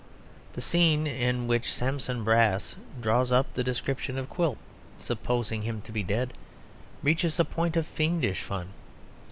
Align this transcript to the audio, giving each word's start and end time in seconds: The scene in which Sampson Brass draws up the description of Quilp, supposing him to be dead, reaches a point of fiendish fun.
The 0.53 0.61
scene 0.61 1.05
in 1.05 1.45
which 1.45 1.71
Sampson 1.75 2.23
Brass 2.23 2.73
draws 2.99 3.31
up 3.31 3.53
the 3.53 3.63
description 3.63 4.17
of 4.17 4.31
Quilp, 4.31 4.57
supposing 4.97 5.61
him 5.61 5.79
to 5.81 5.91
be 5.91 6.01
dead, 6.01 6.33
reaches 7.03 7.39
a 7.39 7.45
point 7.45 7.77
of 7.77 7.85
fiendish 7.85 8.41
fun. 8.41 8.69